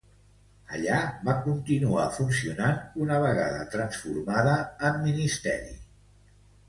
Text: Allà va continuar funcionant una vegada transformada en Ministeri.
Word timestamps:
Allà 0.75 1.01
va 1.27 1.35
continuar 1.43 2.07
funcionant 2.15 2.81
una 3.05 3.19
vegada 3.27 3.61
transformada 3.75 4.57
en 4.91 4.99
Ministeri. 5.09 5.77